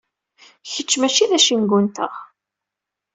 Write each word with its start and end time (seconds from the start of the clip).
Kečč 0.71 0.91
mačči 0.97 1.25
d 1.29 1.31
acengu-nteɣ. 1.37 2.13